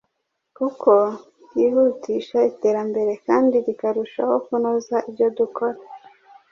[0.57, 0.91] kuko
[1.45, 5.77] ryihutisha iterambere kandi rikarushaho kunoza ibyo dukora.